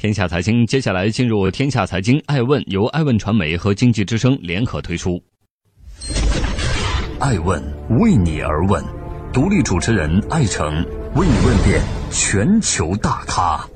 [0.00, 5.20] 天下财经，接下来进入天下财经爱问，由爱问传媒和经济之声联合推出。
[7.18, 7.60] 爱问
[7.98, 8.80] 为你而问，
[9.32, 10.72] 独立主持人艾诚
[11.16, 11.82] 为你问遍
[12.12, 13.68] 全球大咖。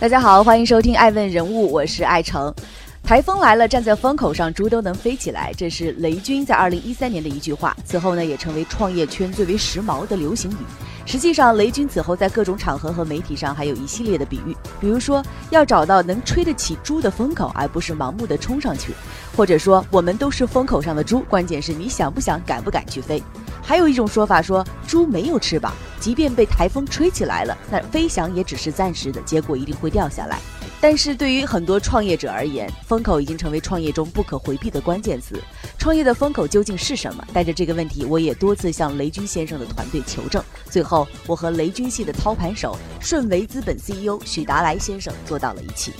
[0.00, 2.50] 大家好，欢迎收听《爱问人物》，我是艾诚。
[3.06, 7.72] 台风来了，站在风口上，猪都能飞起来，这是雷军在二零一三年的一句话。
[7.84, 10.56] 此后呢，也成为创业圈最为时髦的流行语。
[11.06, 18.90] 实际上，雷军此后在各种场合和媒体上还有一系列的比喻，比如说要找到能吹得起猪的风口，而不是盲目的冲上去；
[19.36, 23.22] 或者说我们都是风口上的猪，关键是你想不想、敢不敢去飞。
[23.62, 30.40] 还有一种说法说，猪没有翅膀，即便被台风吹起来了，那飞翔也只是暂时的，结果一定会掉下来。
[30.80, 35.42] 但是对于很多创业者而言，风口已经成为创业中不可回避的关键词。
[35.78, 37.26] 创业的风口究竟是什么？
[37.32, 40.42] 带着这个问题，我也多次向雷军先生的团队求证。
[40.70, 45.92] 最后，我和雷军系的操盘手顺为资本 CEO 许达来先生坐到了一起。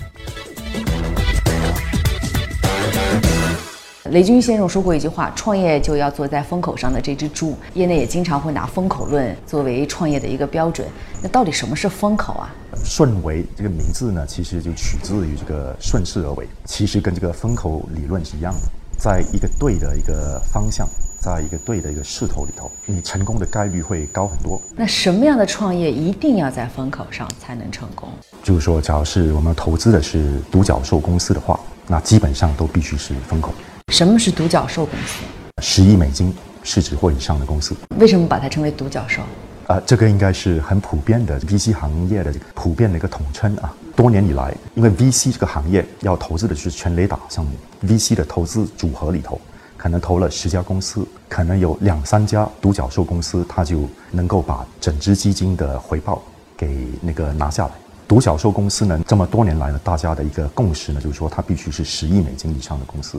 [4.10, 10.86] 雷军先生说过一句话：“创业就要坐在风口上的这只猪。”业内也经常会拿风口论作为创业的一个标准。
[11.22, 12.54] 那到底什么是风口啊？
[12.84, 18.60] 顺为这个名字呢，其实就取自于这个顺势而为，其实跟这个风口理论是一样的。
[18.98, 20.88] 在一个对的一个方向，
[21.20, 24.60] 在一个对的一个势头里头，你成功的概率会高很多。
[24.74, 28.08] 那什么样的创业一定要在风口上才能成功？
[28.42, 33.52] 就是说，假如是我们投资的是独角兽公司的话，那基本上都必须是风口。
[33.92, 35.22] 什么是独角兽公司？
[35.62, 36.34] 十亿美金
[36.64, 37.74] 市值或以上的公司。
[37.98, 39.22] 为什么把它称为独角兽？
[39.68, 43.72] 啊，这个应该是很普遍的 VC 行业的这个普遍的一个统称啊。
[43.94, 47.52] 多年以来，因为 VC 这个行业要投资的是全雷打项目
[47.86, 49.40] ，VC 的投资组合里头，
[49.76, 56.20] 可能投了十家公司，可能有两三家独角兽公司，它就能够把整支基金的回报
[56.56, 57.72] 给那个拿下来。
[58.08, 63.18] 独角兽公司呢，这么多年来呢，大家的一个共识呢，就是说它必须是十亿美金以上的公司。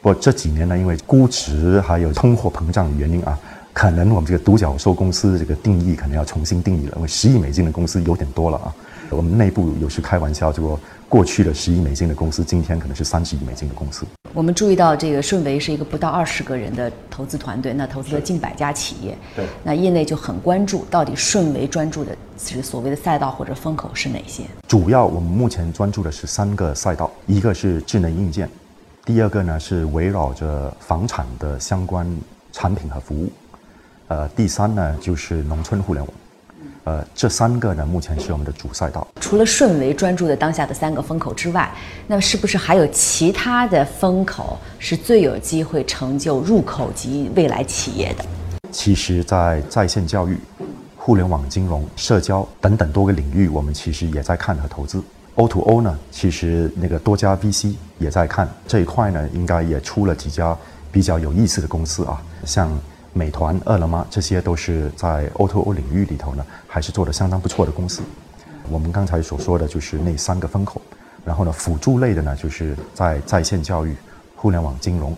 [0.00, 3.36] 不过这几年呢，因为估值还有通货膨胀的原因啊，
[3.72, 6.92] 可能我们这个独角兽公司这个定义可能要重新定义了。
[6.96, 8.72] 因为十亿美金的公司有点多了啊。
[9.10, 14.06] 我们内部有时开玩笑，就说过去的十亿美金的公司，今天可能是三十亿美金的公司。
[14.38, 19.18] 我们注意到，这个顺为是一个不到二十个人的投资团队，那投资了近百家企业。
[19.34, 19.44] 对。
[19.64, 24.44] 那业内就很关注，到底顺为专注的是所谓的赛道或者风口是哪些？
[24.68, 28.48] 主要我们目前专注的是三个赛道，一个是智能硬件。
[29.04, 32.08] 第二个呢是围绕着房产的相关
[32.52, 33.32] 产品和服务，
[34.06, 36.14] 呃，第三呢就是农村互联网，
[36.88, 39.06] 呃，这三个呢目前是我们的主赛道。
[39.20, 41.70] 除了顺为专注的当下的三个风口之外，
[42.06, 48.24] 那是不是还有其他的风口是最有机会成就入口级未来企业的？
[48.72, 50.38] 其实，在在线教育、
[50.96, 55.02] 互联网金融、社交等等多个领域，我们其实也在看和投资。
[55.34, 60.56] O to O 呢，其实那个多家 VC 也在看这一块呢，应该也出了几家
[60.90, 62.70] 比较有意思的公司啊，像
[63.18, 68.00] 美团、饿了么，这些都是在 O to O 领域里头呢，还是做的相当不错的公司。
[68.70, 70.80] 我们刚才所说的就是那三个风口，
[71.24, 73.96] 然后呢，辅助类的呢，就是在在线教育、
[74.36, 75.16] 互联网金融、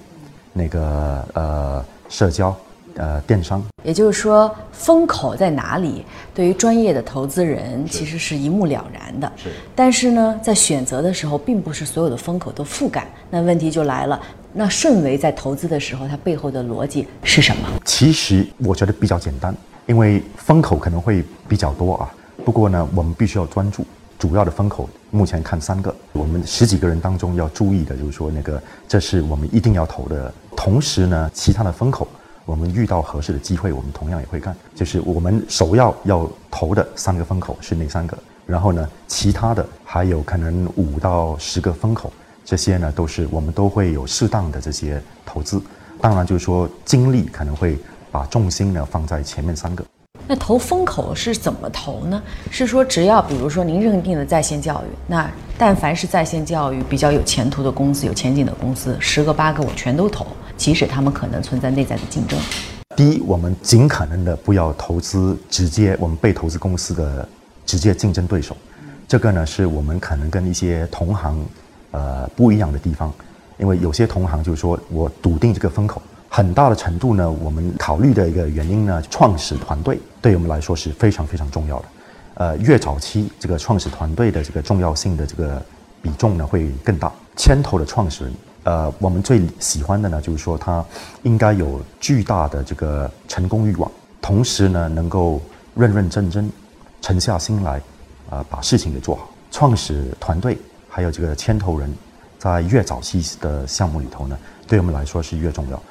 [0.55, 2.57] 那个呃社交。
[2.97, 6.05] 呃，电商，也就是说，风口在哪里？
[6.35, 9.31] 对于专业的投资人，其实是一目了然的。
[9.37, 13.11] 是，但是呢，在选择的时候，并不是所有的风口都覆盖。
[13.31, 14.21] 那问题就来了，
[14.53, 17.69] 那顺为在投资的时候，它背后的逻辑是什么？
[17.85, 19.55] 其实我觉得比较简单，
[19.87, 22.11] 因为风口可能会比较多啊。
[22.45, 23.85] 不过呢，我们必须要专注
[24.19, 24.89] 主要的风口。
[25.11, 30.33] 目前看三个，我们十几个人当中要注意的，就是说那个，这是我们一定要投的。
[30.57, 32.07] 同时呢，其他的风口。
[32.51, 34.53] 我们遇到合适的机会，我们同样也会干。
[34.75, 38.19] 就是我们首要要投的三个风口是哪三个？
[38.45, 42.13] 然后呢，其他的还有可能五到十个风口，
[42.45, 45.63] 这些呢都是我们都会有适当的这些投资。
[46.01, 47.79] 当然，就是说精力可能会
[48.11, 49.85] 把重心呢放在前面三个。
[50.27, 52.21] 那投风口是怎么投呢？
[52.51, 60.27] 是说只要比如说您认定的在线教育，那但凡是在线教育比较有前途的公司、有前景的公司，十个八个我全都投。
[60.61, 62.39] 即使他们可能存在内在的竞争，
[62.95, 67.27] 第一，我们尽可能的不要投资直接我们被投资公司的
[67.65, 68.55] 直接竞争对手，
[69.09, 71.43] 这个呢是我们可能跟一些同行
[71.93, 73.11] 呃不一样的地方，
[73.57, 81.85] 因为有些同行就是说我笃定这个风口，很大的程度呢，我们考虑的一个原因呢，创始团队对我们来说是非常非常重要的，
[82.35, 85.63] 呃，越早期这个创始团队的这个重要性的这个
[86.03, 88.35] 比重呢会更大，牵头的创始人。
[88.65, 90.85] 呃，我们最喜欢的呢，就是说他
[91.23, 93.91] 应该有巨大的这个成功欲望，
[94.21, 95.41] 同时呢，能够
[95.75, 96.51] 认认真真、
[97.01, 97.81] 沉下心来，
[98.29, 99.31] 啊，把事情给做好。
[99.51, 100.59] 创始团队
[100.89, 101.91] 还有这个牵头人，
[102.39, 105.83] 在越早期的项目里头呢，对我们来说是越重要。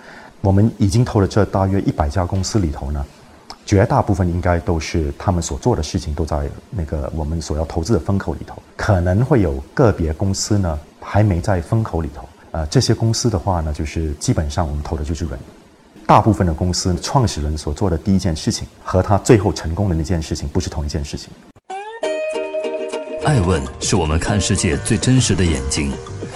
[0.42, 3.04] 我们已经投了这大约一百家公司里头呢，
[3.66, 12.29] 绝大部分应该都是他们所做的事情都在那个我们所要投资的风口里头，可能会有个别公司呢还没在风口里头。
[12.52, 15.38] 呃，这些公司的话呢，就是基本上我们投的就是人。
[16.08, 21.30] 大部分的公司创始人所做的第一件事情和他最后成功的那件事情不是同一件事情。
[23.24, 25.92] 爱问是我们看世界最真实的眼睛，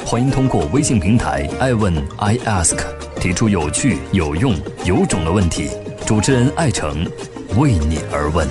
[0.06, 2.78] 欢迎通过微信平台爱问 I ask
[3.16, 4.56] 提出有趣、有用、
[4.86, 5.72] 有种的问题，
[6.06, 7.04] 主持人艾诚
[7.58, 8.48] 为你而问。